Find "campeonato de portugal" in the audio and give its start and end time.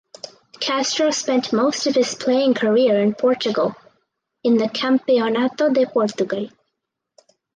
4.65-6.49